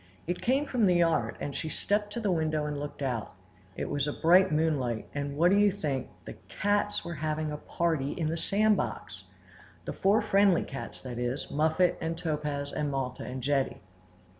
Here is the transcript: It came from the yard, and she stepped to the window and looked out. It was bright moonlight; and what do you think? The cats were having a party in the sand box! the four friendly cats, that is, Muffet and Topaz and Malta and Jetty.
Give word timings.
It 0.25 0.41
came 0.41 0.65
from 0.65 0.87
the 0.87 0.95
yard, 0.95 1.35
and 1.39 1.53
she 1.55 1.69
stepped 1.69 2.11
to 2.13 2.19
the 2.19 2.31
window 2.31 2.65
and 2.65 2.79
looked 2.79 3.03
out. 3.03 3.33
It 3.75 3.87
was 3.87 4.07
bright 4.07 4.51
moonlight; 4.51 5.07
and 5.13 5.37
what 5.37 5.51
do 5.51 5.59
you 5.59 5.71
think? 5.71 6.07
The 6.25 6.33
cats 6.49 7.05
were 7.05 7.13
having 7.13 7.51
a 7.51 7.57
party 7.57 8.13
in 8.13 8.27
the 8.29 8.35
sand 8.35 8.77
box! 8.77 9.25
the 9.85 9.93
four 9.93 10.23
friendly 10.23 10.63
cats, 10.63 10.99
that 11.01 11.19
is, 11.19 11.51
Muffet 11.51 11.99
and 12.01 12.17
Topaz 12.17 12.71
and 12.73 12.89
Malta 12.89 13.23
and 13.25 13.43
Jetty. 13.43 13.79